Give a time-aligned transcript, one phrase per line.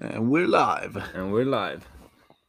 [0.00, 1.02] And we're live.
[1.14, 1.80] And we're live.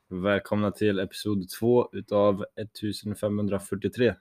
[0.09, 4.13] Välkomna till episod 2 utav 1543.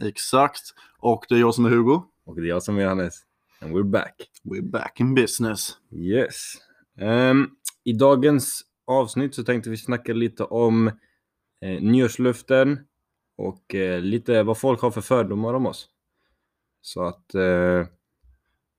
[0.00, 0.62] Exakt.
[0.98, 2.02] Och det är jag som är Hugo.
[2.24, 3.14] Och det är jag som är Johannes.
[3.60, 4.30] And we're back.
[4.44, 5.76] We're back in business.
[5.92, 6.54] Yes.
[7.00, 7.50] Ehm,
[7.84, 10.86] I dagens avsnitt så tänkte vi snacka lite om
[11.60, 12.80] eh, nyårslöften
[13.36, 15.88] och eh, lite vad folk har för fördomar om oss.
[16.80, 17.86] Så att, eh,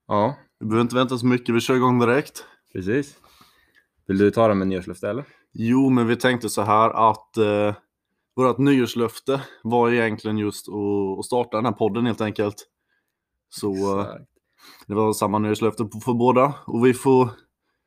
[0.08, 2.46] ja, Vi behöver inte vänta så mycket, vi kör igång direkt.
[2.74, 3.18] precis.
[4.08, 5.26] Vill du ta det med nyårslöfte eller?
[5.54, 7.76] Jo, men vi tänkte så här att eh,
[8.36, 12.68] vårt nyårslöfte var egentligen just att, att starta den här podden helt enkelt.
[13.50, 14.30] Så eh, Exakt.
[14.88, 17.30] det var samma nyårslöfte för båda och vi får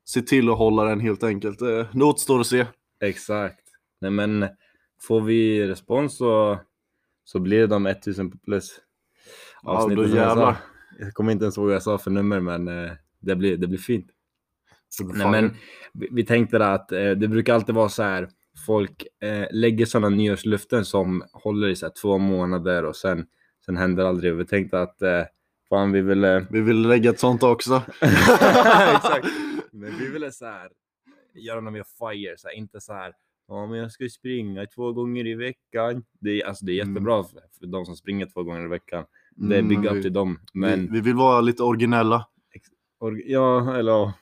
[0.04, 1.62] se till att hålla den helt enkelt.
[1.62, 2.66] Eh, det återstår att se.
[3.04, 3.64] Exakt.
[4.00, 4.48] Nej men
[5.02, 6.58] får vi respons så,
[7.24, 8.80] så blir det de 1000 plus
[9.62, 10.56] Ja, avsnitten då jävlar.
[10.98, 13.66] Jag kommer inte ens ihåg vad jag sa för nummer men eh, det, blir, det
[13.66, 14.06] blir fint.
[15.14, 15.56] Nej, men
[16.10, 18.28] vi, tänkte att eh, det brukar alltid vara så här.
[18.66, 23.26] Folk eh, lägger sådana nyårslöften som håller i så här, två månader och sen,
[23.66, 24.34] sen händer aldrig.
[24.36, 25.22] Vi tänkte att eh,
[25.68, 26.46] fan vi ville...
[26.50, 27.82] Vi vill lägga ett sånt också.
[28.94, 29.26] Exakt.
[29.72, 30.68] Men vi ville så här
[31.34, 33.12] göra något mer fire, så här, inte så här.
[33.48, 36.04] Ja, men jag ska springa två gånger i veckan.
[36.20, 36.94] Det är, alltså, det är Mm.
[36.94, 39.04] jättebra för, för de som springer två gånger i veckan.
[39.36, 40.38] Det är Mm, big men up vi, till dem.
[40.54, 42.26] Men vi, vi vill vara lite originella.
[43.00, 44.12] Or- ja, eller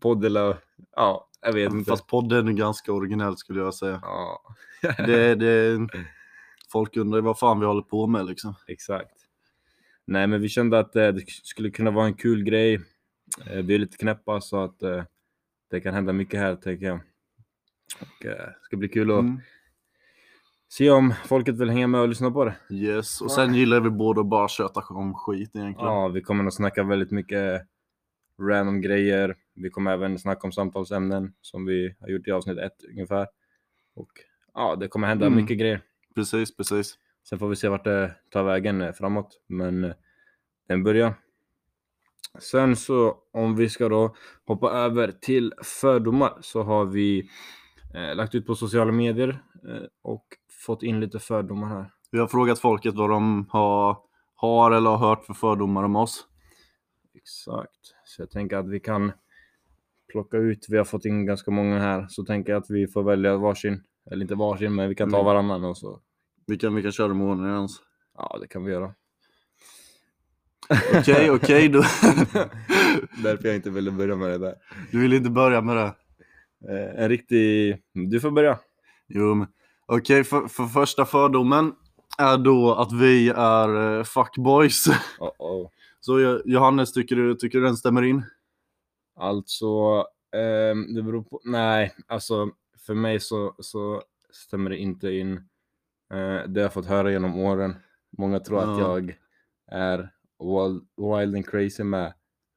[0.00, 0.56] podd eller
[0.96, 1.90] ja, jag vet inte.
[1.90, 4.00] Fast podden är ganska originellt skulle jag säga.
[4.02, 4.42] Ja,
[5.06, 5.88] Det, det,
[6.72, 8.54] folk undrar vad fan vi håller på med liksom.
[8.66, 9.14] exakt.
[10.04, 12.74] Nej, men vi kände att eh, det skulle kunna vara en kul grej.
[13.46, 15.04] Eh, vi är lite knäppa så att eh,
[15.70, 17.00] det kan hända mycket här tänker jag.
[18.00, 19.40] Och, det ska bli kul att Mm.
[20.68, 22.56] se om folket vill hänga med och lyssna på det.
[22.70, 25.92] Yes, och sen gillar vi båda att bara köta om skit egentligen.
[25.92, 27.62] Ja, vi kommer att snacka väldigt mycket
[28.40, 29.36] random grejer.
[29.62, 33.26] Vi kommer även snacka om samtalsämnen som vi har gjort i avsnitt ett ungefär.
[33.94, 34.08] Och
[34.54, 35.36] ja, det kommer hända Mm.
[35.36, 35.80] mycket grejer.
[36.14, 36.98] Precis, precis.
[37.28, 39.40] Sen får vi se vart det tar vägen eh, framåt.
[39.46, 39.90] Men eh,
[40.66, 41.12] det är en början.
[42.38, 44.16] Sen så om vi ska då
[44.46, 47.30] hoppa över till fördomar så har vi
[47.94, 50.24] eh, lagt ut på sociala medier eh, och
[50.66, 51.92] fått in lite fördomar här.
[52.10, 53.98] Vi har frågat folket vad de har,
[54.34, 56.26] har eller har hört för fördomar om oss.
[57.14, 57.94] Exakt.
[58.04, 59.12] Så jag tänker att vi kan
[60.12, 63.02] plocka ut, vi har fått in ganska många här, så tänker jag att vi får
[63.02, 65.26] välja varsin, eller inte varsin, men vi kan ta Mm.
[65.26, 66.00] varannan och så.
[66.46, 67.70] Vi kan, vi kan köra dem i ordning ens.
[68.18, 68.94] Ja, det kan vi göra.
[70.98, 71.68] Okej, okej.
[71.68, 71.78] Du,
[73.22, 74.54] Därför jag inte ville börja med det där.
[74.90, 75.94] du vill inte börja med det?
[76.68, 77.76] Eh, en riktig...
[77.92, 78.58] Du får börja.
[79.06, 79.46] Jo, men
[79.86, 80.24] okej.
[80.24, 81.72] för, för första fördomen
[82.18, 84.86] är då att vi är eh, fuckboys.
[85.18, 85.68] Oh -oh.
[86.00, 88.22] Så Johannes, tycker du, tycker du den stämmer in?
[89.18, 90.04] Alltså,
[90.36, 91.40] ehm, det beror på...
[91.44, 92.50] Nej, alltså
[92.86, 95.32] för mig så, så stämmer det inte in.
[96.12, 97.74] Eh, det har jag fått höra genom åren.
[98.18, 98.80] Många tror att Ja.
[98.80, 99.16] jag
[99.70, 99.98] är
[100.38, 102.14] wild, wild and crazy med,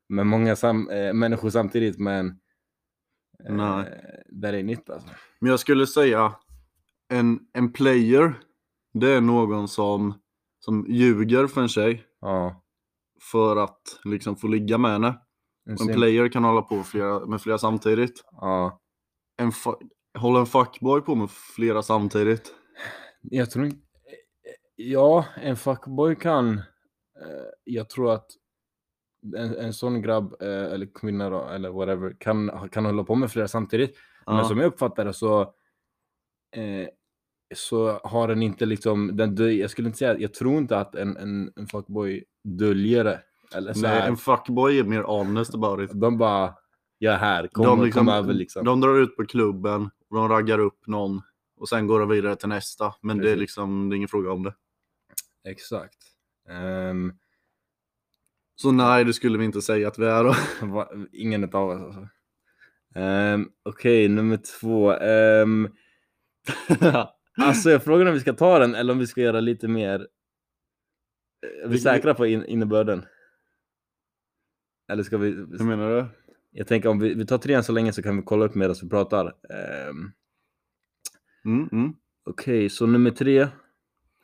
[0.09, 2.27] med många sam, eh, människor samtidigt, men
[3.45, 4.01] eh, Nej.
[4.29, 5.09] det är nytt alltså.
[5.39, 6.35] Men jag skulle säga
[7.07, 8.33] en, en player,
[8.93, 10.13] det är någon som,
[10.59, 12.63] som ljuger för en tjej Ja.
[13.31, 15.19] för att liksom få ligga med henne.
[15.69, 18.23] En player kan hålla på flera, med flera samtidigt.
[18.31, 18.79] ja.
[19.41, 19.51] En
[20.19, 22.53] håller en fuckboy på med flera samtidigt?
[23.21, 23.77] Jag tror inte...
[24.75, 26.57] Ja, en fuckboy kan.
[26.57, 26.63] eh,
[27.63, 28.25] Jag tror att
[29.35, 33.31] en, en sån grabb, eh, eller kvinna då, eller whatever, kan, kan hålla på med
[33.31, 33.97] flera samtidigt.
[34.25, 34.43] Men Ja.
[34.43, 35.41] som jag uppfattar det så,
[36.55, 36.87] eh,
[37.55, 40.95] så har den inte liksom, den, dö- jag skulle inte säga, jag tror inte att
[40.95, 43.23] en, en, en fuckboy döljer det.
[43.55, 45.91] Eller så Nej, här, en fuckboy är mer honest about it.
[46.01, 46.53] de bara,
[46.97, 48.65] jag är här, kom, de, kom liksom, över liksom.
[48.65, 51.21] de drar ut på klubben, de raggar upp någon
[51.57, 52.93] och sen går de vidare till nästa.
[53.01, 53.39] Men det är Precis.
[53.39, 54.53] liksom det är ingen fråga om det.
[55.49, 55.97] Exakt.
[56.49, 57.13] Ehm,
[58.55, 60.35] Så nej, det skulle vi inte säga att vi är
[61.11, 62.07] ingen av oss alltså.
[62.95, 64.93] Um, Okej, nummer två.
[64.93, 65.69] Ehm,
[67.41, 70.07] alltså jag frågar om vi ska ta den eller om vi ska göra lite mer...
[71.63, 73.05] Är vi Vi- säkra på in, innebörden?
[74.91, 75.29] Eller ska vi...
[75.31, 76.05] Hur menar du?
[76.51, 78.75] Jag tänker om vi, vi tar trean så länge så kan vi kolla upp medan
[78.81, 79.25] vi pratar.
[79.25, 80.11] Ehm,
[81.45, 81.93] Mm, mm.
[82.25, 83.37] Okej, så nummer tre.
[83.37, 83.49] Eller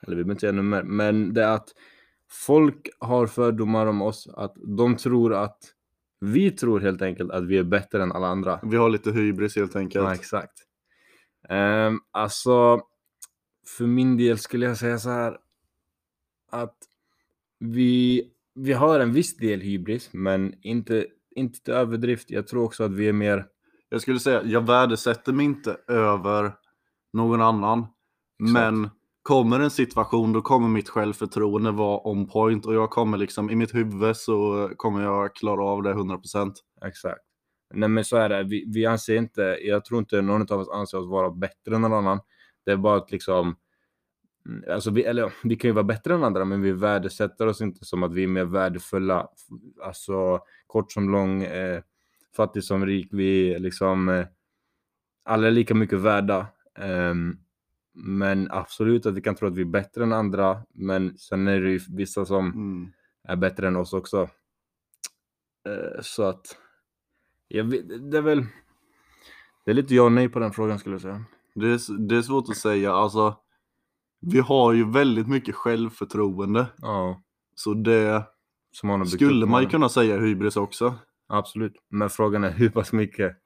[0.01, 0.83] vi behöver inte säga nummer.
[0.83, 1.69] Men det är att
[2.29, 4.27] folk har fördomar om oss.
[4.27, 5.57] Att de tror att...
[6.19, 8.59] Vi tror helt enkelt att vi är bättre än alla andra.
[8.63, 10.05] Vi har lite hybris helt enkelt.
[10.05, 10.53] Ja, exakt.
[11.49, 12.81] Um, alltså,
[13.77, 15.37] för min del skulle jag säga så här
[16.49, 16.77] att
[17.59, 18.23] vi,
[18.57, 21.05] vi har en viss del hybris, men inte,
[21.35, 22.31] inte till överdrift.
[22.31, 23.45] Jag tror också att vi är mer
[23.89, 26.53] jag skulle säga, jag värdesätter mig inte över
[27.13, 27.87] någon annan.
[28.39, 28.89] Men
[29.21, 33.55] kommer en situation, då kommer mitt självförtroende vara on point och jag kommer liksom, i
[33.55, 36.53] mitt huvud så kommer jag klara av det 100%.
[36.85, 37.21] Exakt.
[37.73, 40.69] Nej men så är det, vi, vi anser inte, jag tror inte någon av oss
[40.69, 42.19] anser oss vara bättre än någon annan.
[42.65, 43.55] Det är bara att liksom,
[44.69, 47.85] alltså vi, eller vi kan ju vara bättre än andra men vi värdesätter oss inte
[47.85, 49.27] som att vi är mer värdefulla.
[49.83, 51.81] Alltså kort som lång, eh,
[52.35, 54.25] fattig som rik, vi är liksom, eh,
[55.25, 56.47] alla är lika mycket värda.
[56.79, 57.37] Ehm,
[57.93, 61.61] men absolut att vi kan tro att vi är bättre än andra, men sen är
[61.61, 62.91] det ju vissa som Mm.
[63.23, 64.29] är bättre än oss också.
[65.67, 66.57] Eh, så att,
[67.47, 68.45] jag vet, det är väl,
[69.65, 71.25] det är lite ja och nej på den frågan skulle jag säga.
[71.55, 73.35] Det, är, det är svårt att säga, alltså.
[74.19, 76.67] Vi har ju väldigt mycket självförtroende.
[76.77, 77.21] Ja,
[77.55, 78.25] Så det
[78.83, 80.95] man skulle man ju kunna säga hybris också.
[81.27, 83.37] Absolut, men frågan är hur pass mycket.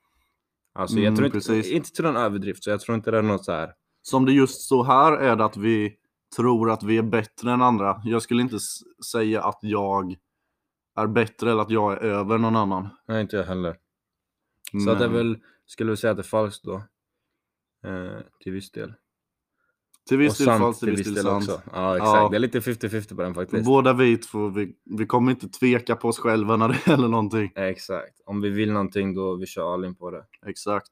[0.73, 1.71] Alltså jag Mm, tror inte, precis.
[1.71, 3.73] inte till någon överdrift, så jag tror inte det är något så här.
[4.01, 5.95] Som det just står här är det att vi
[6.35, 8.01] tror att vi är bättre än andra.
[8.05, 8.57] Jag skulle inte
[9.11, 10.15] säga att jag
[10.97, 12.89] är bättre eller att jag är över någon annan.
[13.07, 13.77] Nej, inte jag heller.
[14.85, 16.75] Så att det är väl, skulle vi säga att det är falskt då?
[17.85, 18.93] Eh, till viss del.
[20.07, 21.49] Till viss del falskt, till viss del sant.
[21.49, 21.61] också.
[21.73, 22.15] Ja, exakt.
[22.15, 22.29] Ja.
[22.29, 23.65] Det är lite 50-50 på den faktiskt.
[23.65, 27.51] Båda vi två, vi, vi kommer inte tveka på oss själva när det gäller någonting.
[27.55, 28.21] Exakt.
[28.25, 30.23] Om vi vill någonting då vi kör all in på det.
[30.45, 30.89] Exakt.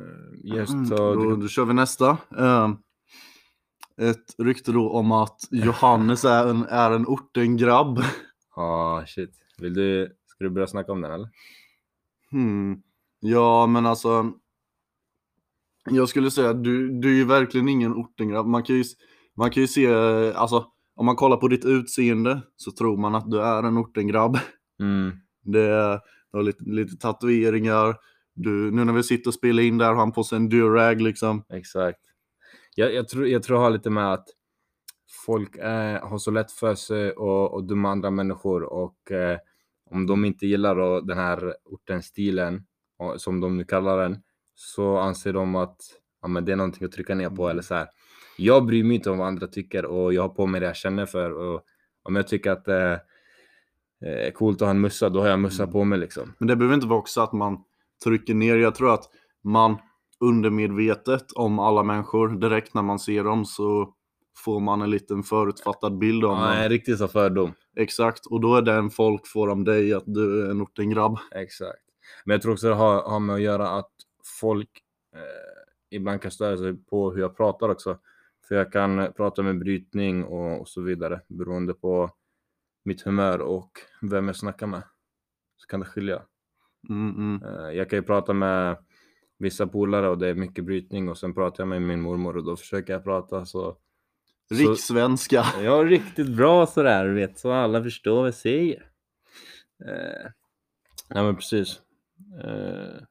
[0.00, 2.18] Eh, Just Mm, då, du- då kör vi nästa.
[2.38, 2.76] Ehm,
[4.00, 8.02] ett rykte då om att Johannes är en, är en ortengrabb.
[8.54, 9.30] Ah, shit.
[9.58, 11.28] Vill du, ska du börja snacka om den eller?
[12.30, 12.82] Hmm.
[13.20, 14.32] Ja, men alltså.
[15.90, 18.46] Jag skulle säga att du, du är ju verkligen ingen ortengrabb.
[18.46, 18.84] Man kan ju,
[19.36, 20.66] man kan ju se, eh, alltså
[20.96, 24.38] om man kollar på ditt utseende så tror man att du är en ortengrabb.
[24.80, 25.10] Mm.
[25.42, 26.00] Det,
[26.32, 27.96] du har lite, lite tatueringar.
[28.34, 31.00] Du, nu när vi sitter och spelar in där har han på sig en durag
[31.00, 31.44] liksom.
[31.52, 32.00] Exakt.
[32.74, 34.28] Jag, jag, tror, jag tror det har lite med att
[35.26, 39.38] folk är, har så lätt för sig och, och döma andra människor och eh,
[39.90, 42.66] om de inte gillar då den här ortenstilen,
[43.16, 44.22] som de nu kallar den,
[44.58, 45.76] så anser de att
[46.22, 47.88] ja, men det är någonting att trycka ner på eller så här.
[48.38, 50.76] Jag bryr mig inte om vad andra tycker och jag har på mig det jag
[50.76, 51.60] känner för och
[52.02, 52.92] om jag tycker att det är
[54.26, 55.72] eh, coolt att ha en mössa, då har jag mössa Mm.
[55.72, 56.32] på mig liksom.
[56.38, 57.58] Men det behöver inte vara också att man
[58.04, 58.56] trycker ner.
[58.56, 59.04] Jag tror att
[59.44, 59.76] man
[60.20, 63.94] undermedvetet om alla människor, direkt när man ser dem så
[64.44, 67.52] får man en liten förutfattad bild om Ja, en riktig så fördom.
[67.76, 71.18] Exakt, och då är den folk får om dig att du är en ortengrabb.
[71.34, 71.78] Exakt.
[72.24, 73.90] Men jag tror också det har, har med att göra att
[74.40, 74.70] folk
[75.14, 77.98] eh, ibland kan störa sig på hur jag pratar också.
[78.48, 82.10] För jag kan prata med brytning och, och så vidare beroende på
[82.84, 83.70] mitt humör och
[84.02, 84.82] vem jag snackar med.
[85.56, 86.22] Så kan det skilja.
[86.88, 87.42] Mm, mm.
[87.42, 88.76] Eh, jag kan ju prata med
[89.38, 92.44] vissa polare och det är mycket brytning och sen pratar jag med min mormor och
[92.44, 93.76] då försöker jag prata så.
[94.48, 95.46] så Rikssvenska.
[95.62, 98.90] Ja, riktigt bra sådär, du vet, så alla förstår vad jag säger.
[99.84, 100.30] Eh,
[101.10, 101.80] nej men precis.
[102.44, 103.02] Eh,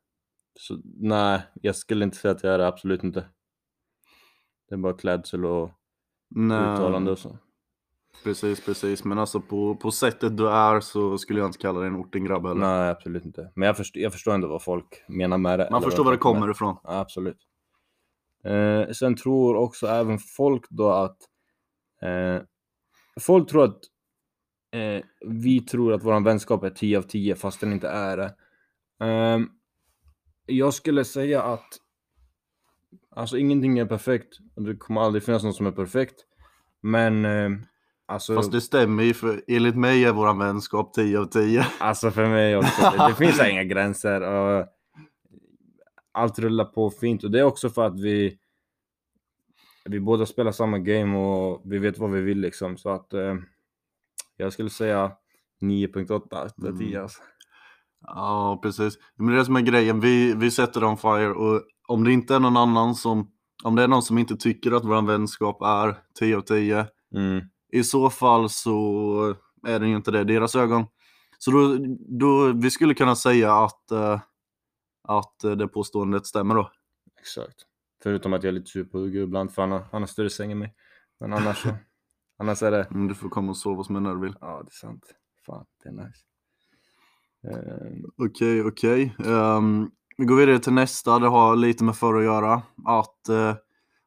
[0.59, 3.25] så nej, jag skulle inte säga att jag är det, absolut inte.
[4.69, 5.71] Det är bara klädsel och
[6.35, 7.37] uttalande och så.
[8.23, 9.03] Precis, precis.
[9.03, 12.47] Men alltså på, på sättet du är så skulle jag inte kalla dig en ortengrabb
[12.47, 12.61] heller.
[12.61, 13.51] Nej, absolut inte.
[13.55, 15.67] Men jag, först, jag förstår ändå vad folk menar med det.
[15.71, 16.77] Man förstår var det kommer ifrån.
[16.83, 17.37] Ja, absolut.
[18.43, 21.17] Eh, sen tror också även folk då att
[22.01, 22.41] eh,
[23.19, 23.79] folk tror att
[24.71, 28.35] eh, vi tror att våran vänskap är 10 av 10 fast den inte är det.
[29.05, 29.49] Ehm,
[30.45, 31.79] jag skulle säga att
[33.15, 36.25] alltså ingenting är perfekt det kommer aldrig finnas någon som är perfekt.
[36.81, 37.49] Men eh,
[38.05, 41.65] alltså, Fast det stämmer ju för enligt mig är våran vänskap 10 av 10.
[41.79, 44.65] alltså för mig också, det, finns inga gränser och
[46.11, 48.39] allt rullar på fint och det är också för att vi
[49.85, 53.35] vi båda spelar samma game och vi vet vad vi vill liksom så att eh,
[54.37, 55.11] jag skulle säga
[55.61, 57.09] 9.8 av 10 Mm.
[58.07, 58.97] Ja, precis.
[59.15, 59.99] Men det är det som är grejen.
[59.99, 63.31] Vi, vi sätter on fire och om det inte är någon annan som,
[63.63, 67.41] om det är någon som inte tycker att våran vänskap är 10 av 10, Mm.
[67.71, 69.35] i så fall så
[69.67, 70.85] är den ju inte det i deras ögon.
[71.37, 71.77] Så då,
[72.19, 74.19] då vi skulle kunna säga att, eh,
[75.07, 76.71] att det påståendet stämmer då.
[77.19, 77.55] Exakt.
[78.03, 80.29] Förutom att jag är lite sur på Hugo ibland för han har, han har större
[80.29, 80.73] säng än mig.
[81.19, 81.69] Men annars så.
[82.39, 82.83] annars är det.
[82.83, 84.35] Mm, Du får komma och sova hos mig när du vill.
[84.41, 85.03] Ja, det är sant.
[85.45, 86.19] Fan, det är nice.
[87.51, 89.15] Ehm, Okej, okej.
[89.25, 91.19] Ehm, vi går vidare till nästa.
[91.19, 92.61] Det har lite med förr att göra.
[92.85, 93.53] Att uh,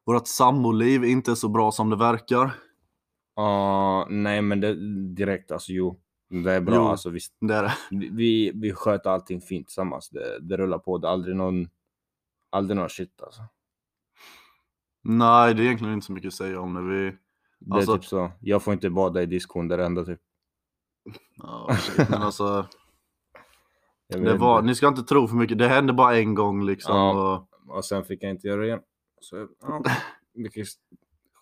[0.05, 2.51] vårt samboliv inte är så bra som det verkar.
[3.35, 4.73] Ja, nej men det
[5.15, 5.99] direkt alltså jo.
[6.29, 6.81] Det är bra, Jo.
[6.87, 7.33] alltså visst.
[7.41, 7.73] Det är det.
[8.11, 10.09] Vi, vi, sköter allting fint tillsammans.
[10.09, 10.97] Det, det rullar på.
[10.97, 11.67] Det är aldrig någon,
[12.49, 13.41] aldrig någon shit alltså.
[15.03, 16.81] Nej, det är egentligen inte så mycket att säga om det.
[16.81, 17.17] Vi...
[17.59, 18.31] Det Alltså- är typ så.
[18.41, 20.19] Jag får inte bada i diskon, det är det enda typ.
[21.37, 22.65] Ja, shit, men alltså,
[24.09, 25.57] det var, ni ska inte tro för mycket.
[25.57, 26.95] Det hände bara en gång liksom.
[26.95, 27.47] Ja.
[27.67, 28.79] Och, Och sen fick jag inte göra det igen.
[29.21, 29.83] Så ja,
[30.33, 30.65] vi kan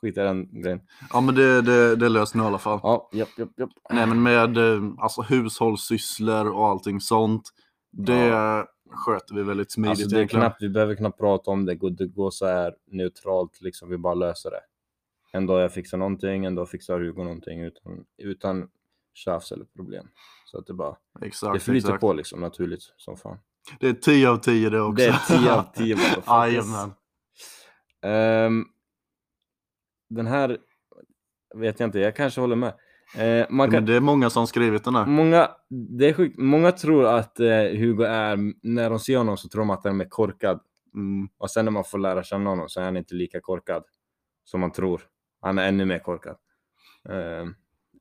[0.01, 0.81] skita i den grejen.
[1.13, 2.79] ja, men det, det, det löste ni i alla fall.
[2.83, 3.69] Ja, japp, japp, japp.
[3.89, 7.50] Nej, men med eh, alltså, hushållssysslor och allting sånt.
[7.91, 11.75] Det sköter vi väldigt smidigt Alltså det är knappt, vi behöver knappt prata om det.
[11.75, 13.89] Det går så här neutralt liksom.
[13.89, 14.62] Vi bara löser det.
[15.31, 18.69] En dag jag fixar någonting, en dag fixar Hugo någonting utan, utan
[19.17, 20.07] tjafs eller problem.
[20.45, 22.01] Så att det bara, Exakt, det flyter exakt.
[22.01, 23.38] på liksom naturligt som fan.
[23.79, 24.95] Det är 10 av 10 det också.
[24.95, 26.27] Det är 10 av 10 motherfuckers.
[26.27, 26.91] Jajamän.
[28.01, 28.65] Ehm,
[30.09, 30.57] den här
[31.55, 32.74] vet jag inte, jag kanske håller med.
[33.17, 35.05] Eh, man Men kan, det är många som skrivit den här.
[35.05, 39.50] många, det är sjukt, många tror att eh, Hugo är, när de ser honom så
[39.50, 40.59] tror de att han är korkad.
[40.95, 41.29] Mm.
[41.38, 43.83] Och sen när man får lära känna honom så är han inte lika korkad
[44.43, 45.01] som man tror.
[45.41, 46.38] Han är ännu mer korkad.
[47.09, 47.55] Ehm,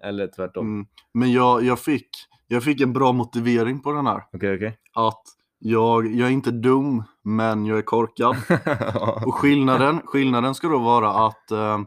[0.05, 0.67] eller tvärtom.
[0.67, 0.87] Mm.
[1.15, 2.09] Men jag, jag, fick,
[2.47, 4.23] jag fick en bra motivering på den här.
[4.33, 4.79] Okej, okej.
[4.95, 5.23] Att
[5.59, 8.37] jag, jag är inte dum, men jag är korkad.
[9.27, 11.79] Och skillnaden, skillnaden ska då vara att eh,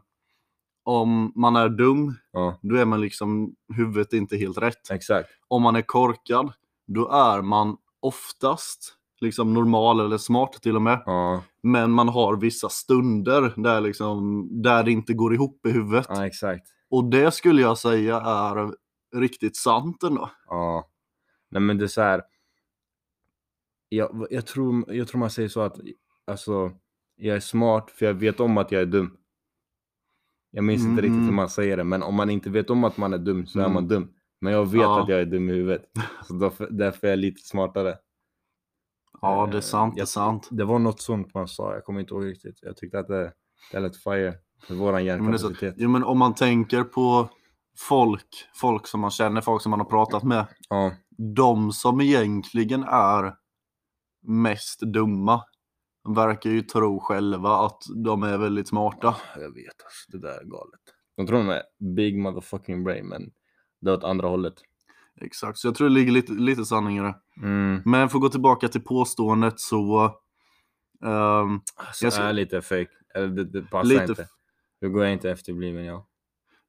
[0.84, 4.92] om man är dum, ja, då är man liksom, huvudet inte helt rätt.
[4.92, 5.30] exakt.
[5.48, 6.52] Om man är korkad,
[6.88, 11.04] då är man oftast liksom normal eller smart till och med.
[11.06, 16.06] Ja, Men man har vissa stunder där, liksom, där det inte går ihop i huvudet.
[16.10, 16.68] ja, exakt.
[16.90, 18.74] Och det skulle jag säga är
[19.20, 20.32] riktigt sant ändå.
[20.48, 20.90] Ja.
[21.50, 22.24] Nej men det är så här.
[23.90, 25.80] Jag, jag, tror, jag tror man säger så att
[26.28, 26.72] alltså,
[27.16, 29.18] jag är smart för jag vet om att jag är dum.
[30.52, 31.36] Jag minns inte riktigt hur Mm.
[31.36, 33.64] man säger det, men om man inte vet om att man är dum så är
[33.64, 33.74] Mm.
[33.74, 34.14] man dum.
[34.42, 35.04] Men jag vet Ja.
[35.04, 35.86] att jag är dum i huvudet.
[36.28, 37.98] Så därför, därför är jag lite smartare.
[39.22, 40.48] Ja, det är Eh, sant, det är jag- sant.
[40.52, 42.60] Det var något sånt man sa, jag kommer inte ihåg riktigt.
[42.62, 43.34] Jag tyckte att det,
[43.72, 44.34] det lät fire
[44.68, 45.76] för våran hjärnkapacitet.
[45.78, 47.30] jo, men om man tänker på
[47.78, 50.46] folk, folk som man känner, folk som man har pratat med.
[50.70, 50.92] Ja,
[51.36, 53.36] De som egentligen är
[54.28, 55.44] mest dumma
[56.16, 59.16] verkar ju tro själva att de är väldigt smarta.
[59.36, 60.80] jag vet alltså, det där är galet.
[61.18, 61.62] De tror de är
[61.96, 63.22] big motherfucking brain, men
[63.82, 64.54] det är åt andra hållet.
[65.22, 67.16] Exakt, så jag tror det ligger lite, lite sanning i det.
[67.42, 67.82] Mm.
[67.86, 70.04] Men för att gå tillbaka till påståendet så...
[71.06, 72.90] ehm, Alltså, Jag ska- är lite fake.
[73.16, 74.28] Eller det, det passar Lite inte.
[74.82, 76.08] Hur går jag inte efterbliven, ja.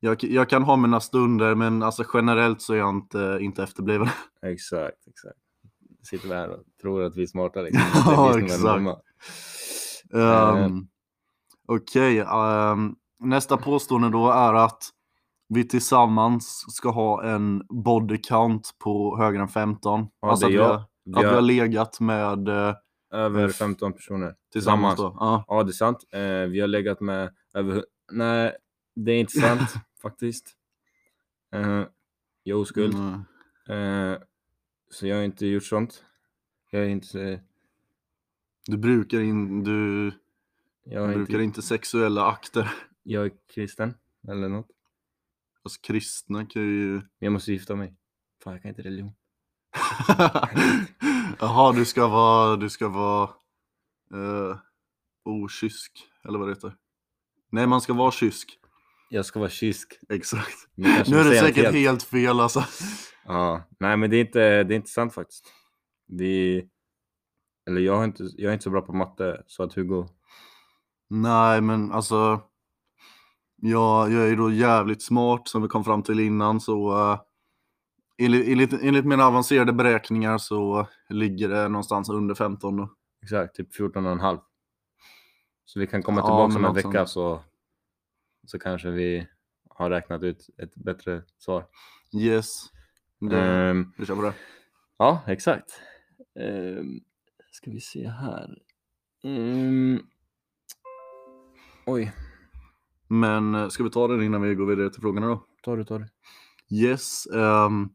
[0.01, 4.09] jag, jag kan ha mina stunder, men alltså generellt så är jag inte, inte efterbliven.
[4.43, 5.39] Exakt, exakt.
[6.03, 7.83] Sitter vi här och tror att vi är smarta liksom.
[8.07, 8.63] Ja, är exakt.
[8.63, 8.97] dumma.
[10.13, 10.89] Um,
[11.69, 14.83] Okej, ehm, nästa påstående då är att
[15.49, 20.09] vi tillsammans ska ha en body count på högre än 15.
[20.21, 20.65] Ja, alltså att, vi jag.
[20.69, 20.75] har,
[21.17, 22.75] att vi har legat med eh,
[23.13, 24.35] över f- 15 personer.
[24.53, 25.17] tillsammans då.
[25.21, 25.45] Ja.
[25.49, 26.05] Ja, det är sant.
[26.13, 27.85] Eh, vi har legat med över...
[28.11, 28.57] Nej,
[28.95, 30.57] det är inte sant faktiskt.
[31.53, 31.85] Eh,
[32.43, 32.95] jag är oskuld.
[32.95, 34.13] Mm.
[34.13, 34.19] Eh,
[34.91, 36.05] så jag har inte gjort sånt.
[36.71, 37.41] Jag är inte...
[38.67, 40.13] Du brukar, in, du,
[40.85, 42.73] Jag, har brukar inte, inte sexuella akter.
[43.03, 43.95] jag är kristen.
[44.29, 44.69] Eller något.
[45.63, 47.03] Alltså kristna kan ju...
[47.19, 47.95] Jag måste gifta mig.
[48.45, 49.13] Fan, jag kan inte religion.
[51.41, 53.31] Jaha, du ska vara, du ska vara
[54.15, 54.59] uh,
[55.25, 55.93] okysk,
[56.25, 56.77] eller vad det heter.
[57.51, 58.59] Nej, man ska vara kysk.
[59.09, 59.99] Jag ska vara kysk.
[60.09, 60.57] Exakt.
[60.75, 61.77] Nu är det säkert helt.
[61.77, 62.65] helt fel alltså.
[63.27, 65.45] Ja, nej men det är inte, det är inte sant faktiskt.
[66.09, 66.65] Vi,
[67.69, 70.09] eller jag är, inte, jag är inte så bra på matte så att Hugo,
[71.11, 72.41] Nej, men alltså.
[73.63, 76.93] Jag, jag är då jävligt smart som vi kom fram till innan så.
[76.93, 77.21] Uh,
[78.19, 82.89] enligt, enligt, enligt mina avancerade beräkningar så ligger det någonstans under 15 då.
[83.23, 84.39] exakt, typ 14 och en halv.
[85.73, 87.09] Så vi kan komma Ja, tillbaka men om en vecka sånt.
[87.09, 87.41] så,
[88.47, 89.27] så kanske vi
[89.69, 91.67] har räknat ut ett bättre svar.
[92.17, 92.65] Yes.
[93.21, 94.35] Det, Ehm, Vi kör på det.
[94.99, 95.81] ja, exakt.
[96.35, 97.01] Um,
[97.53, 98.59] ska vi se här.
[99.25, 100.03] Mm.
[101.87, 102.13] Oj,
[103.09, 105.45] Men eh, ska vi ta den innan vi går vidare till frågorna då?
[105.63, 106.07] tar du, tar du.
[106.77, 107.27] Yes.
[107.27, 107.89] ehm,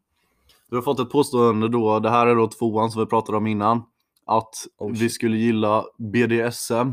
[0.69, 3.47] du har fått ett påstående då, det här är då tvåan som vi pratade om
[3.47, 3.77] innan.
[4.25, 6.89] Att Oh, vi skulle gilla BDSM.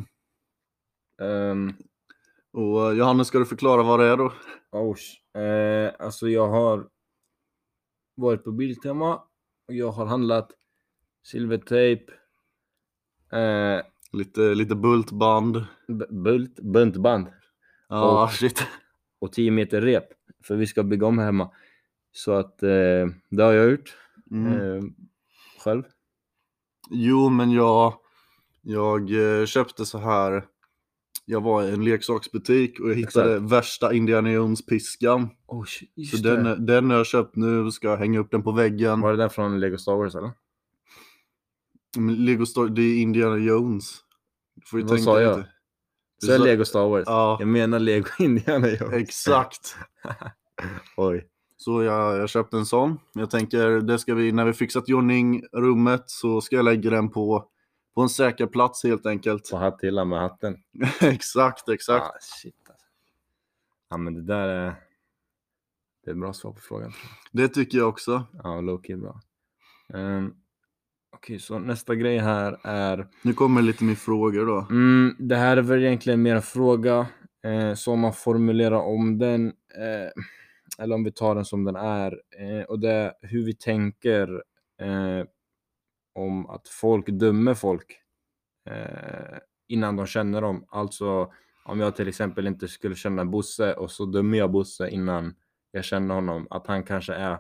[1.23, 1.75] Um,
[2.53, 4.33] Och eh, Johannes, ska du förklara vad det är då?
[4.73, 5.39] Oh, sh-
[5.87, 6.89] eh, alltså jag har
[8.15, 9.15] varit på Biltema
[9.69, 10.51] och jag har handlat
[11.27, 12.13] silvertejp,
[13.33, 13.81] eh,
[14.13, 15.65] Lite, lite bultband.
[16.11, 17.27] bult, buntband
[17.89, 18.67] Ja, Och- shit.
[19.21, 20.05] och 10 meter rep
[20.45, 21.51] för vi ska bygga om hemma.
[22.13, 23.97] Så att eh, det har jag gjort
[24.31, 24.53] Mm.
[24.77, 24.83] eh,
[25.65, 25.83] själv.
[26.91, 27.95] Jo, men jag,
[28.63, 29.01] jag
[29.41, 30.45] eh, köpte så här.
[31.25, 35.29] Jag var i en leksaksbutik och jag hittade värsta Indiana Jones-piskan.
[35.47, 35.65] Oh,
[36.11, 39.01] Så den, den har jag köpt nu, ska jag hänga upp den på väggen.
[39.01, 40.31] Var det den från Lego Star Wars eller?
[41.97, 43.97] Men Lego Story, det är Indiana Jones.
[44.55, 45.39] Du får ju Vad tänka sa jag?
[45.39, 45.49] lite.
[46.25, 47.05] Så sa- Lego Star Wars?
[47.07, 48.93] Ja, Jag menar Lego Indiana Jones.
[48.93, 49.77] exakt.
[50.97, 51.29] Oj.
[51.57, 52.99] Så jag, jag köpte en sån.
[53.13, 54.93] Jag tänker, det ska vi, när vi fixat i
[55.53, 57.45] rummet så ska jag lägga den på,
[57.95, 59.51] på en säker plats helt enkelt.
[59.51, 60.57] På Hattilla med hatten.
[61.01, 62.05] exakt, exakt.
[62.05, 62.87] Ah, shit alltså.
[63.91, 64.75] Ja men det där är...
[66.05, 66.93] Det är ett bra svar på frågan.
[67.33, 68.27] Det tycker jag också.
[68.43, 69.21] Ja, Loki är bra.
[69.89, 70.35] Um,
[71.17, 73.09] Okej, så nästa grej här är...
[73.23, 74.67] Nu kommer lite mer frågor då.
[74.71, 77.07] Mm, det här är väl egentligen mer en fråga.
[77.45, 79.47] Eh, så om man formulerar om den,
[79.79, 80.23] eh,
[80.79, 84.43] eller om vi tar den som den är, eh, och det är hur vi tänker
[84.81, 85.25] eh,
[86.15, 87.99] om att folk dömer folk
[88.71, 89.39] eh,
[89.69, 90.65] innan de känner dem.
[90.69, 91.33] Alltså
[91.65, 95.35] om jag till exempel inte skulle känna Bosse och så dömer jag Bosse innan
[95.71, 97.39] jag känner honom, att han kanske är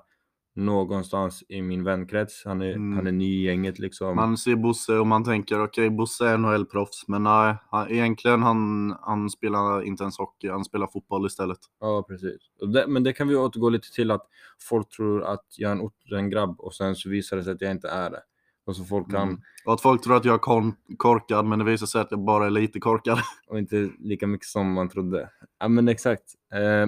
[0.55, 2.43] någonstans i min vänkrets.
[2.45, 2.97] Han är, Mm.
[2.97, 4.17] han är ny i gänget liksom.
[4.17, 8.91] Man ser Bosse och man tänker okej, Bosse är NHL-proffs, men nej, han, egentligen han,
[9.01, 11.59] han spelar inte ens hockey, han spelar fotboll istället.
[11.81, 12.39] Ja, precis.
[12.75, 14.27] Det, men det kan vi återgå lite till att
[14.69, 17.71] folk tror att jag är en ortengrabb och sen så visar det sig att jag
[17.71, 18.23] inte är det.
[18.65, 19.41] Och så folk kan, Mm.
[19.67, 22.47] Och att folk tror att jag är korkad, men det visar sig att jag bara
[22.47, 23.19] är lite korkad.
[23.49, 25.31] och inte lika mycket som man trodde.
[25.59, 26.25] Ja men exakt.
[26.55, 26.87] Eh,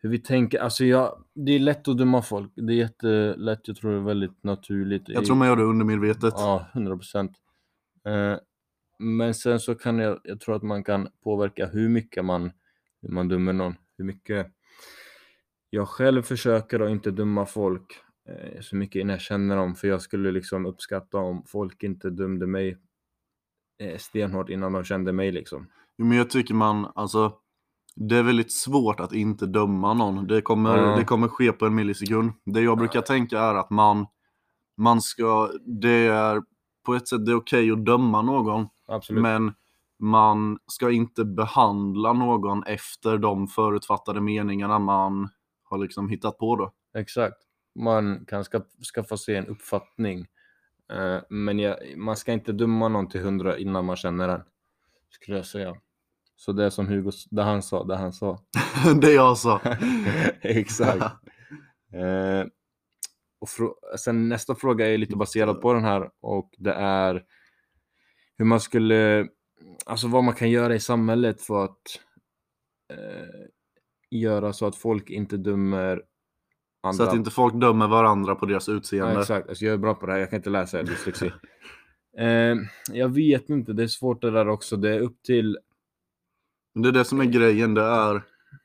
[0.00, 2.52] hur vi tänker, alltså jag, det är lätt att döma folk.
[2.54, 5.02] Det är jättelätt, jag tror det är väldigt naturligt.
[5.06, 6.34] Jag tror man gör det undermedvetet.
[6.36, 7.32] Ja, 100 procent.
[8.06, 8.36] Eh,
[8.98, 12.50] men sen så kan jag, jag tror att man kan påverka hur mycket man,
[13.02, 13.74] hur man dömer någon.
[13.98, 14.46] Hur mycket
[15.70, 18.00] jag själv försöker att inte döma folk
[18.60, 19.74] så mycket innan jag känner dem.
[19.74, 22.78] För jag skulle liksom uppskatta om folk inte dömde mig
[23.82, 25.66] eh, stenhårt innan de kände mig liksom.
[25.98, 27.32] Jo, Men jag tycker man, alltså,
[27.96, 30.26] det är väldigt svårt att inte döma någon.
[30.26, 30.96] Det kommer, Ja.
[30.96, 32.32] det kommer ske på en millisekund.
[32.44, 34.06] Det jag brukar tänka är att man,
[34.76, 36.42] man ska, det är
[36.86, 39.22] på ett sätt det är okej att döma någon, Absolut.
[39.22, 39.52] men
[39.98, 45.28] man ska inte behandla någon efter de förutfattade meningarna man
[45.64, 46.72] har liksom hittat på då.
[46.98, 47.36] Exakt.
[47.78, 48.62] Man kan ska,
[48.94, 50.26] skaffa sig en uppfattning.
[50.92, 54.42] Eh, men jag, man ska inte döma någon till hundra innan man känner den.
[55.10, 55.76] Skulle jag säga.
[56.36, 58.38] Så det är som Hugo, det han sa, det han sa.
[59.00, 59.60] det jag sa.
[60.40, 61.04] Exakt.
[61.92, 62.44] Eh,
[63.38, 63.48] och
[63.98, 67.24] sen nästa fråga är lite baserad på den här och det är
[68.38, 69.28] hur man skulle,
[69.86, 72.00] alltså vad man kan göra i samhället för att
[72.92, 73.46] eh,
[74.10, 76.02] göra så att folk inte dömer
[76.82, 77.04] andra.
[77.04, 79.14] Så att inte folk dömer varandra på deras utseende.
[79.14, 81.26] Ja, exakt, alltså jag är bra på det här, jag kan inte läsa, jag dyslexi.
[82.18, 82.56] eh,
[82.92, 84.76] jag vet inte, det är svårt det där också.
[84.76, 85.58] Det är upp till,
[86.74, 88.22] Det är det som är grejen, det är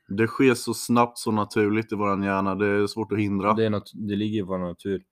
[0.08, 2.54] det sker så snabbt, så naturligt i våran hjärna.
[2.54, 3.54] Det är svårt att hindra.
[3.54, 5.02] det, är något, det ligger i vår natur.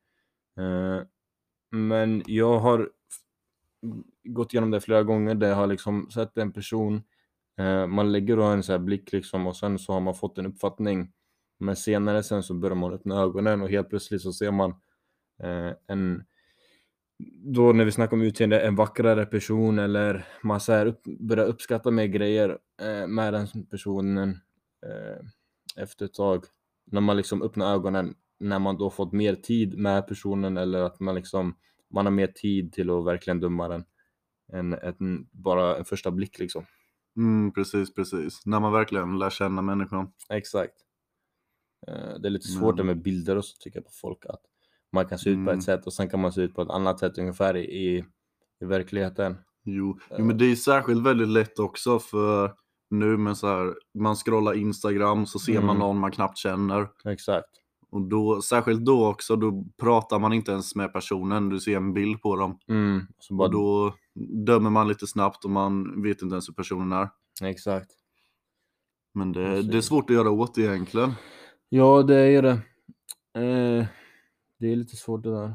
[0.58, 1.06] Eh,
[1.70, 2.90] men jag har
[4.24, 7.02] gått igenom det flera gånger där jag har liksom sett en person,
[7.58, 10.38] eh, man lägger då en så här blick liksom och sen så har man fått
[10.38, 11.12] en uppfattning.
[11.62, 14.70] Men senare sen så börjar man öppna ögonen och helt plötsligt så ser man
[15.42, 16.24] eh, en,
[17.44, 21.46] då när vi snackar om utseende, en vackrare person eller man så här upp, börjar
[21.46, 24.30] uppskatta mer grejer eh, med den personen
[24.86, 25.26] eh,
[25.82, 26.44] efter ett tag.
[26.86, 31.00] När man liksom öppnar ögonen, när man då fått mer tid med personen eller att
[31.00, 31.54] man liksom
[31.90, 33.84] man har mer tid till att verkligen döma den
[34.52, 36.66] än en, bara en första blick liksom.
[37.16, 38.46] Mm, precis, precis.
[38.46, 40.12] När man verkligen lär känna människan.
[40.30, 40.74] Exakt.
[41.88, 44.40] Eh, Det är lite svårt Men- med bilder och så tycker jag på folk att
[44.92, 45.58] man kan se ut på Mm.
[45.58, 48.04] ett sätt och sen kan man se ut på ett annat sätt ungefär i, i,
[48.60, 49.36] i verkligheten.
[49.64, 49.98] Jo.
[50.18, 52.54] jo, men det är särskilt väldigt lätt också för
[52.90, 55.78] nu med så här, man scrollar Instagram så ser man Mm.
[55.78, 56.88] någon man knappt känner.
[57.04, 57.48] Exakt.
[57.90, 61.92] Och då, särskilt då också, då pratar man inte ens med personen, du ser en
[61.92, 62.58] bild på dem.
[62.68, 63.00] Mm.
[63.18, 63.94] Så bara, Och då
[64.46, 67.08] dömer man lite snabbt och man vet inte ens hur personen är.
[67.42, 67.90] Exakt.
[69.14, 71.12] Men det, det är svårt att göra åt egentligen.
[71.74, 72.50] Ja, det är det.
[73.34, 73.86] Eh,
[74.58, 75.54] det är lite svårt det där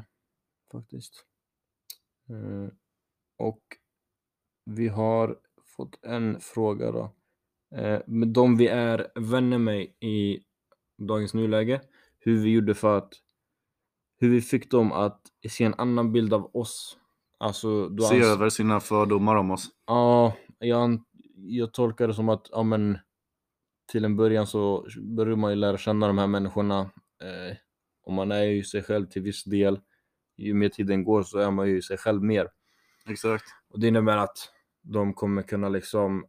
[0.72, 1.24] faktiskt.
[2.30, 2.72] Eh,
[3.38, 3.62] och
[4.64, 5.38] vi har
[5.76, 7.14] fått en fråga då.
[7.76, 10.42] Eh, med de vi är vänner med i
[11.08, 11.80] dagens nuläge,
[12.18, 13.12] hur vi gjorde för att
[14.20, 16.98] hur vi fick dem att se en annan bild av oss.
[17.38, 19.68] Alltså, Se över sina fördomar om oss.
[19.86, 21.02] Ja, jag,
[21.34, 22.98] jag tolkar det som att ja, men,
[23.88, 26.80] till en början så börjar man ju lära känna de här människorna
[27.22, 27.56] eh,
[28.02, 29.80] om man är ju sig själv till viss del,
[30.36, 32.48] ju mer tiden går så är man ju sig själv mer.
[33.08, 33.44] Exakt.
[33.68, 36.26] Och det innebär att de kommer kunna liksom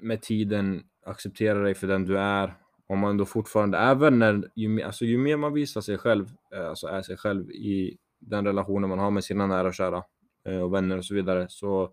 [0.00, 2.54] med tiden acceptera dig för den du är.
[2.86, 6.26] Om man då fortfarande är vänner, ju, mer- alltså, ju mer man visar sig själv,
[6.54, 10.04] eh, alltså är sig själv i den relationen man har med sina nära och kära
[10.44, 11.92] eh, och vänner och så vidare, så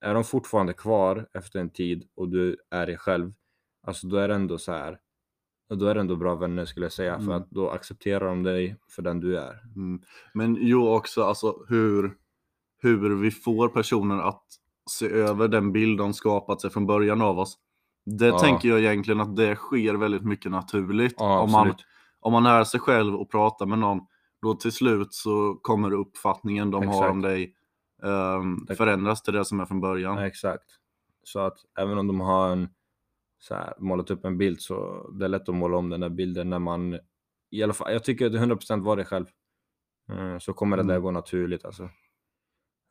[0.00, 3.32] är de fortfarande kvar efter en tid och du är dig själv,
[3.84, 4.98] alltså då är det ändå så här,
[5.74, 7.36] då är det ändå bra vänner skulle jag säga, för Mm.
[7.36, 9.60] att då accepterar de dig för den du är.
[9.76, 10.02] Mm.
[10.34, 12.14] Men jo också alltså hur,
[12.82, 14.44] hur vi får personer att
[14.90, 17.58] se över den bild de skapat sig från början av oss.
[18.06, 18.38] Det Ja.
[18.38, 21.14] tänker jag egentligen att det sker väldigt mycket naturligt.
[21.18, 21.74] Ja, om, man,
[22.20, 24.00] om man är sig själv och pratar med någon,
[24.42, 27.22] då till slut så kommer uppfattningen de har om Exakt.
[27.22, 27.54] dig
[28.68, 30.16] Det- förändras till det som är från början.
[30.16, 30.64] Ja, exakt.
[31.22, 32.68] Så att även om de har en,
[33.44, 36.08] så här, målat upp en bild så det är lätt att måla om den där
[36.08, 36.98] bilden när man
[37.50, 39.26] i alla fall, jag tycker att 100% var dig själv.
[40.12, 41.02] Eh, så kommer det där Mm.
[41.02, 41.90] gå naturligt alltså.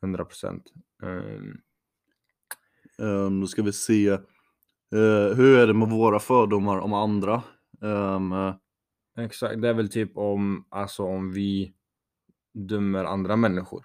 [0.02, 0.62] 100%.
[1.02, 1.60] Um,
[2.98, 4.08] Um, då ska vi se.
[4.08, 7.42] Eh, hur är det med våra fördomar om andra?
[7.82, 8.54] Ehm, eh,
[9.18, 11.72] exakt, det är väl typ om, alltså om vi
[12.54, 13.84] dömer andra människor.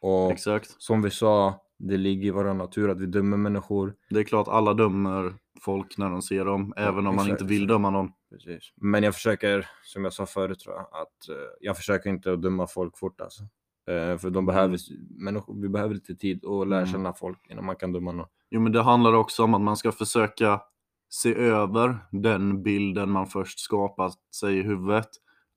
[0.00, 0.82] Och exakt.
[0.82, 3.94] som vi sa, det ligger i vår natur att vi dömer människor.
[4.10, 7.44] Det är klart alla dömer folk när de ser dem, Ja, även om man inte
[7.44, 8.12] vill döma någon.
[8.30, 8.72] Precis.
[8.76, 12.42] Men jag försöker, som jag sa förut tror jag, att eh, jag försöker inte att
[12.42, 13.42] döma folk fort alltså.
[13.90, 14.78] Eh, för de behöver,
[15.24, 16.92] människor, vi behöver lite tid att lära Mm.
[16.92, 18.26] känna folk innan man kan döma någon.
[18.50, 20.60] Jo, men det handlar också om att man ska försöka
[21.08, 25.08] se över den bilden man först skapat sig i huvudet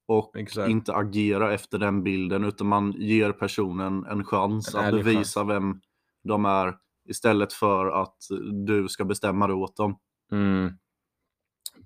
[0.07, 0.69] och Exakt.
[0.69, 5.81] inte agera efter den bilden utan man ger personen en chans En att bevisa vem
[6.23, 8.17] de är istället för att
[8.65, 9.99] du ska bestämma det åt dem.
[10.31, 10.71] Mm.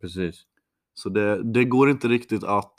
[0.02, 0.44] Precis.
[0.94, 2.74] Så det, det går inte riktigt att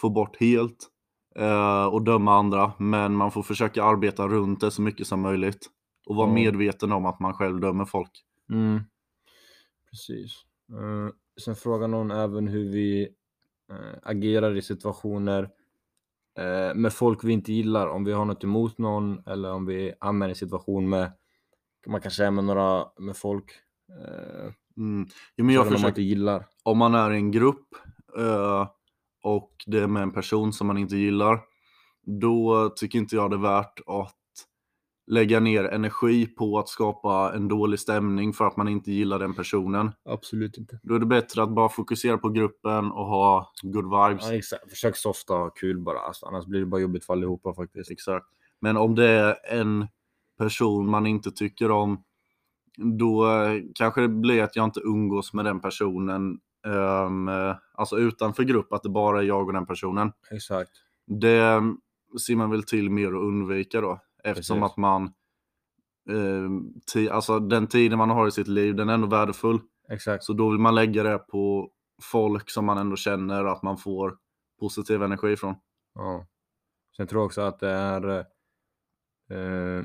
[0.00, 0.88] få bort helt
[1.36, 5.70] eh, och döma andra, men man får försöka arbeta runt det så mycket som möjligt
[6.06, 6.34] och vara Ja.
[6.34, 8.10] medveten om att man själv dömer folk.
[8.50, 8.80] Mm.
[9.90, 10.32] Precis.
[10.70, 11.08] Eh,
[11.44, 13.02] sen frågar någon även hur vi
[13.70, 15.50] eh, agerar i situationer
[16.38, 17.86] eh, med folk vi inte gillar.
[17.86, 21.12] Om vi har något emot någon eller om vi hamnar i en situation med,
[21.86, 23.50] man kan säga med några, med folk.
[23.90, 25.06] Eh, Mm.
[25.36, 26.46] Jo, men jag om man försöker, inte gillar.
[26.62, 27.68] om man är i en grupp
[28.18, 28.68] eh,
[29.22, 31.40] och det är med en person som man inte gillar,
[32.20, 34.14] då tycker inte jag det är värt att
[35.06, 39.34] lägga ner energi på att skapa en dålig stämning för att man inte gillar den
[39.34, 39.92] personen.
[40.04, 40.80] Absolut inte.
[40.82, 44.26] Då är det bättre att bara fokusera på gruppen och ha good vibes.
[44.28, 44.70] Ja, exakt.
[44.70, 45.98] Försök softa och ha kul bara.
[45.98, 47.90] Alltså, annars blir det bara jobbigt för allihopa faktiskt.
[47.90, 48.26] Exakt.
[48.60, 49.86] Men om det är en
[50.38, 52.04] person man inte tycker om,
[52.98, 57.98] då eh, kanske det blir att jag inte umgås med den personen, ehm, eh, alltså
[57.98, 60.12] utanför grupp, att det bara är jag och den personen.
[60.30, 60.70] Exakt.
[61.06, 61.62] Det
[62.26, 64.70] ser man väl till mer att undvika då, eftersom Precis.
[64.72, 65.02] att man,
[66.10, 66.48] eh,
[66.94, 69.60] ti- alltså den tiden man har i sitt liv, den är ändå värdefull.
[69.90, 70.24] Exakt.
[70.24, 71.70] Så då vill man lägga det på
[72.02, 74.16] folk som man ändå känner att man får
[74.60, 75.54] positiv energi från.
[75.94, 76.26] Ja.
[76.96, 78.08] Sen tror jag också att det är...
[79.30, 79.84] Eh,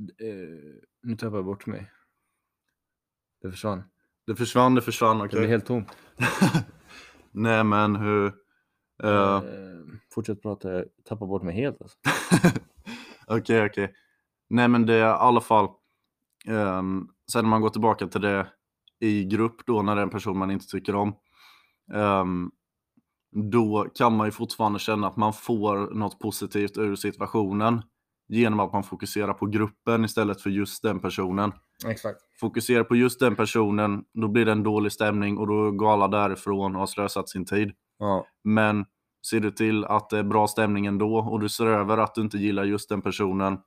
[0.00, 1.90] eh, nu tappar jag bort mig.
[3.42, 3.82] Det försvann.
[4.26, 5.38] Det försvann, det försvann, Det okej.
[5.38, 5.88] blir helt tomt.
[7.32, 8.26] Nej men hur...
[9.02, 9.42] eh, Eh,
[10.14, 11.98] fortsätt prata, jag tappar bort mig helt alltså.
[13.26, 13.94] Okej, okej.
[14.48, 15.68] Nej men det är i alla fall...
[16.46, 18.46] ehm, sen när man går tillbaka till det
[19.00, 21.16] i grupp då när det är en person man inte tycker om.
[21.94, 22.50] ehm,
[23.52, 27.82] då kan man ju fortfarande känna att man får något positivt ur situationen.
[28.28, 31.52] Genom att man fokuserar på gruppen istället för just den personen.
[31.86, 32.20] Exakt.
[32.40, 36.08] Fokuserar på just den personen, då blir det en dålig stämning och då går alla
[36.08, 37.72] därifrån och har slösat sin tid.
[37.98, 38.84] Ja, Men
[39.30, 42.20] ser du till att det är bra stämning ändå och du ser över att du
[42.20, 43.58] inte gillar just den personen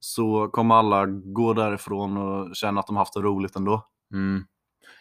[0.00, 3.86] så kommer alla gå därifrån och känna att de haft det roligt ändå.
[4.12, 4.44] Mm.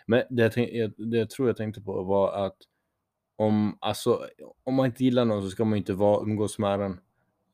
[0.06, 2.58] Men det jag, det jag tror jag tänkte på var att
[3.36, 4.26] om, alltså,
[4.64, 7.00] om man inte gillar någon så ska man inte vara, umgås med den.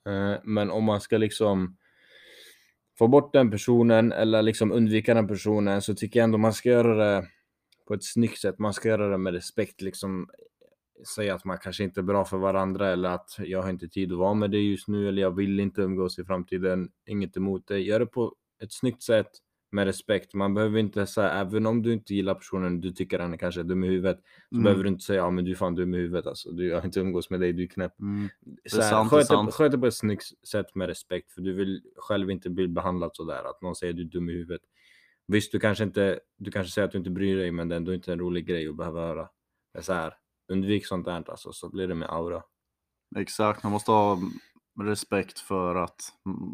[0.05, 1.77] Eh, men om man ska liksom
[2.97, 6.69] få bort den personen eller liksom undvika den personen så tycker jag ändå man ska
[6.69, 7.27] göra det
[7.87, 8.59] på ett snyggt sätt.
[8.59, 9.81] Man ska göra det med respekt.
[9.81, 10.29] Liksom
[11.15, 14.11] säga att man kanske inte är bra för varandra eller att jag har inte tid
[14.11, 16.89] att vara med dig just nu eller jag vill inte umgås i framtiden.
[17.05, 17.87] Inget emot dig.
[17.87, 19.29] Gör det på ett snyggt sätt
[19.75, 20.33] med respekt.
[20.33, 23.63] Man behöver inte säga, även om du inte gillar personen, du tycker han är kanske
[23.63, 24.63] dum i huvudet, så Mm.
[24.63, 26.51] behöver du inte säga ja men du är fan dum i huvudet alltså.
[26.51, 27.99] Du jag har inte umgås med dig, du är knäpp.
[27.99, 28.29] Mm.
[28.69, 31.31] Så här, sant, det är sköt, det, sköt det på ett snyggt sätt med respekt,
[31.31, 34.33] för du vill själv inte bli behandlad sådär, att någon säger du är dum i
[34.33, 34.61] huvudet.
[35.27, 37.77] Visst, du kanske inte, du kanske säger att du inte bryr dig, men det är
[37.77, 39.29] ändå inte en rolig grej att behöva höra.
[39.81, 40.13] Så här,
[40.51, 42.43] undvik sånt där alltså, så blir det med aura.
[43.17, 44.19] Exakt, man måste ha
[44.81, 46.01] respekt för att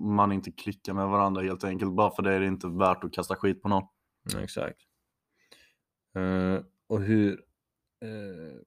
[0.01, 1.91] man inte klickar med varandra helt enkelt.
[1.91, 3.83] Bara för det är det inte värt att kasta skit på någon.
[4.31, 4.81] Mm, exakt.
[6.17, 7.31] Uh, och hur...
[8.05, 8.61] Uh,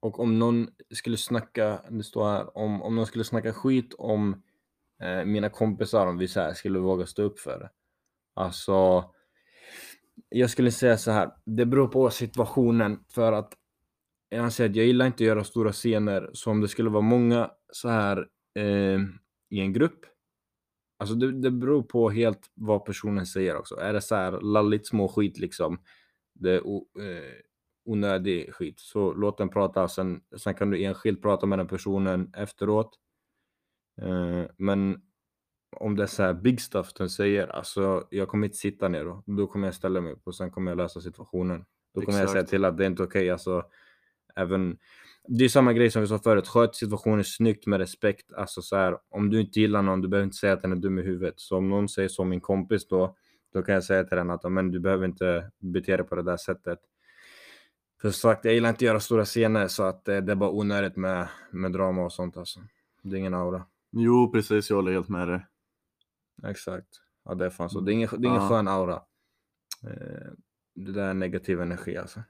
[0.00, 4.42] och om någon skulle snacka, det står här, om, om någon skulle snacka skit om
[5.04, 7.70] uh, mina kompisar, om vi så här skulle våga stå upp för det.
[8.34, 9.04] Alltså,
[10.28, 13.52] jag skulle säga så här, det beror på situationen för att
[14.28, 17.02] jag anser att jag gillar inte att göra stora scener, så om det skulle vara
[17.02, 19.00] många så här eh,
[19.50, 20.06] i en grupp,
[21.02, 23.76] Alltså det, det beror på helt vad personen säger också.
[23.76, 25.78] Är det så här lalligt små skit liksom,
[26.34, 27.34] det är o, eh,
[27.84, 29.88] onödig skit, så låt den prata.
[29.88, 32.98] Sen, sen kan du enskilt prata med den personen efteråt.
[34.02, 35.02] Eh, men
[35.76, 39.04] om det är så här big stuff den säger, alltså jag kommer inte sitta ner
[39.04, 39.22] då.
[39.26, 41.64] Då kommer jag ställa mig upp och sen kommer jag lösa situationen.
[41.94, 42.50] Då kommer jag säga Exakt.
[42.50, 43.30] till att det är inte okej.
[43.30, 43.64] Alltså,
[44.36, 44.78] även,
[45.28, 48.32] det är samma grej som vi sa förut, sköt situationen snyggt med respekt.
[48.32, 50.76] Alltså så här, om du inte gillar någon, du behöver inte säga att den är
[50.76, 51.34] dum i huvudet.
[51.36, 53.16] Så om någon säger som min kompis då,
[53.52, 56.22] då kan jag säga till den att men du behöver inte bete dig på det
[56.22, 56.78] där sättet.
[58.00, 60.36] För som sagt, jag gillar inte att göra stora scener så att eh, det är
[60.36, 62.60] bara onödigt med, med drama och sånt alltså.
[63.02, 63.66] Det är ingen aura.
[63.92, 65.46] Jo, precis, jag håller helt med dig.
[66.46, 66.88] Exakt.
[67.24, 67.80] Ja, det är fan så.
[67.80, 68.48] Det är ingen, det är ingen Ja.
[68.48, 69.02] skön aura.
[69.84, 70.32] Eh,
[70.74, 72.20] det där är negativ energi alltså.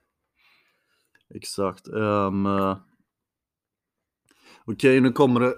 [1.35, 1.89] Exakt.
[1.89, 2.47] Um,
[4.65, 5.55] Okej, nu kommer det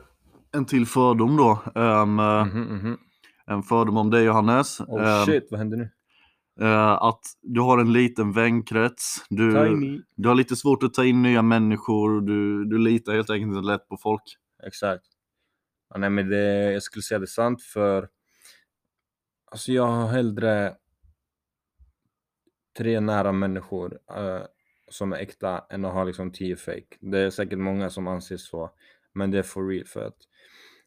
[0.52, 1.62] en till fördom då.
[1.74, 2.98] Um, eh, Mhm, mhm.
[3.46, 4.80] En fördom om dig Johannes.
[4.80, 5.90] Oh Ehm, shit, vad händer nu?
[6.60, 9.24] eh, att du har en liten vänkrets.
[9.30, 10.02] Du, Tiny.
[10.16, 12.20] du har lite svårt att ta in nya människor.
[12.20, 14.22] Du, du litar helt enkelt inte lätt på folk.
[14.66, 15.04] Exakt.
[15.90, 18.08] Ja, nej, men det, jag skulle säga det är sant för
[19.50, 20.76] alltså jag har hellre
[22.78, 24.42] tre nära människor eh,
[24.94, 26.96] som är äkta än att ha liksom tio fake.
[27.00, 28.70] Det är säkert många som anser så,
[29.12, 30.16] men det är for real för att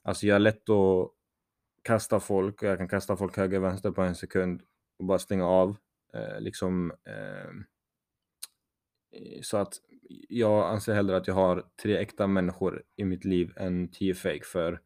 [0.01, 1.11] alltså jag är lätt att
[1.83, 4.61] kasta folk och jag kan kasta folk höger och vänster på en sekund
[4.99, 5.77] och bara stänga av
[6.13, 7.51] eh, liksom eh,
[9.41, 9.73] så att
[10.29, 14.43] jag anser hellre att jag har tre äkta människor i mitt liv än tio fake
[14.43, 14.81] för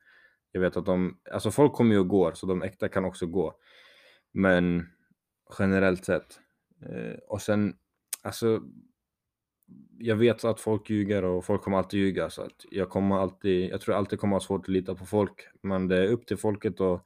[0.52, 3.26] jag vet att de, alltså folk kommer ju och går så de äkta kan också
[3.26, 3.56] gå.
[4.32, 4.90] Men
[5.60, 6.40] generellt sett.
[6.86, 7.74] Eh, och sen,
[8.22, 8.62] alltså
[9.98, 13.72] jag vet att folk ljuger och folk kommer alltid ljuga så att jag kommer alltid,
[13.72, 15.48] jag tror jag alltid kommer ha svårt att lita på folk.
[15.62, 17.04] Men det är upp till folket att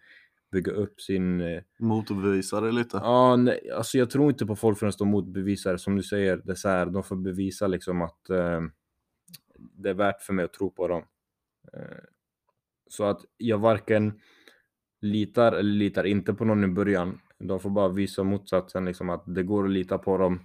[0.51, 2.97] bygga upp sin eh, Motbevisa det lite.
[2.97, 5.77] Ja, nej, alltså jag tror inte på folk förrän de motbevisar.
[5.77, 8.61] Som du säger, det är här, de får bevisa liksom att eh,
[9.57, 11.03] det är värt för mig att tro på dem.
[11.73, 12.03] Eh,
[12.89, 14.19] så att jag varken
[15.01, 17.19] litar eller litar inte på någon i början.
[17.39, 20.39] De får bara visa motsatsen, liksom att det går att lita på dem.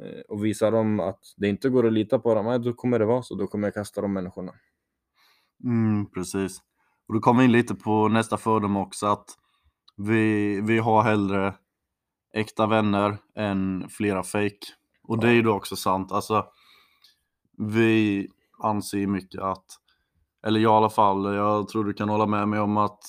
[0.00, 3.04] Eh, och visar dem att det inte går att lita på dem, då kommer det
[3.04, 3.34] vara så.
[3.34, 4.52] Då kommer jag kasta de människorna.
[5.64, 6.58] Mm, precis.
[7.08, 9.26] Och då kommer vi in lite på nästa fördom också att
[9.96, 11.54] vi, vi har hellre
[12.34, 14.58] äkta vänner än flera fake.
[15.02, 16.12] Och det är ju då också sant.
[16.12, 16.46] Alltså,
[17.58, 18.28] vi
[18.62, 19.64] anser mycket att,
[20.46, 23.00] eller jag i alla fall, jag tror du kan hålla med mig om att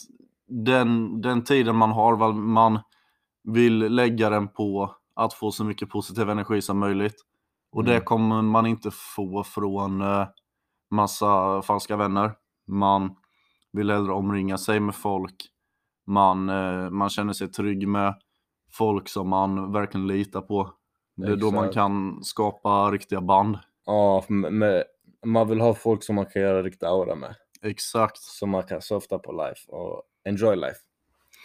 [0.47, 2.79] den, den tiden man har, man
[3.43, 7.15] vill lägga den på att få så mycket positiv energi som möjligt.
[7.71, 8.05] Och det Mm.
[8.05, 10.27] kommer man inte få från eh,
[10.91, 12.31] massa falska vänner.
[12.67, 13.15] Man
[13.71, 15.35] vill hellre omringa sig med folk
[16.07, 18.15] man, eh, man känner sig trygg med.
[18.71, 20.71] Folk som man verkligen litar på.
[21.15, 21.73] Det är då man Exakt.
[21.73, 23.57] kan skapa riktiga band.
[23.85, 24.83] Ja, med,
[25.25, 27.35] man vill ha folk som man kan göra riktig aura med.
[27.61, 28.17] Exakt.
[28.17, 30.79] som man kan softa på life och enjoy life.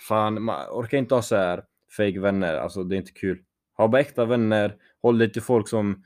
[0.09, 1.65] Fan, man orkar inte ha så här
[1.97, 3.43] fake vänner, alltså det är inte kul.
[3.77, 6.03] Ha bara äkta vänner, håll dig till folk som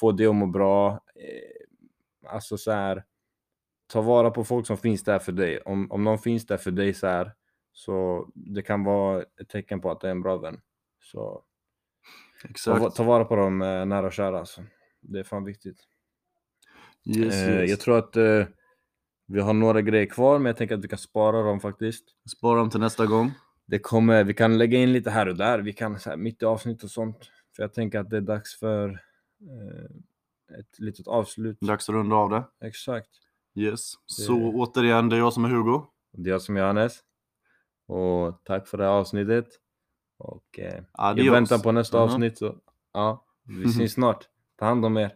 [0.00, 0.92] får dig att må bra.
[1.14, 1.58] Eh,
[2.30, 3.04] Alltså så här,
[3.86, 5.60] ta vara på folk som finns där för dig.
[5.60, 7.32] Om, om någon finns där för dig så här,
[7.72, 10.60] så det kan vara ett tecken på att det är en bra vän.
[11.00, 11.42] Så
[12.64, 14.62] ta, ta vara på dem eh, nära och kära alltså.
[15.00, 15.80] Det är fan viktigt.
[17.04, 17.70] Yes, Eh, yes.
[17.70, 18.46] Jag tror att eh,
[19.26, 22.04] vi har några grejer kvar, men jag tänker att vi kan spara dem faktiskt.
[22.36, 23.32] Spara dem till nästa gång.
[23.70, 26.42] Det kommer, vi kan lägga in lite här och där, vi kan så här, mitt
[26.42, 27.30] i avsnitt och sånt.
[27.56, 28.88] För jag tänker att det är dags för
[29.40, 31.60] eh, ett litet avslut.
[31.60, 32.44] Dags att runda av det.
[32.66, 33.08] Exakt.
[33.54, 33.92] Yes.
[33.94, 35.82] Det- Så återigen, det är jag som är Hugo.
[36.12, 36.98] Det är jag som är Johannes.
[37.86, 39.46] Och tack för det här avsnittet.
[40.18, 40.82] Och eh,
[41.24, 42.04] jag väntar på nästa Mhm.
[42.04, 42.38] avsnitt.
[42.38, 42.56] Så,
[42.92, 44.28] ja, vi syns snart.
[44.58, 45.14] Ta hand om er.